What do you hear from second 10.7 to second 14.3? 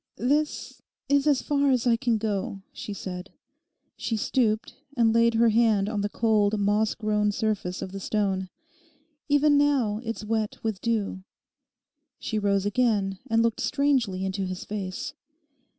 dew.' She rose again and looked strangely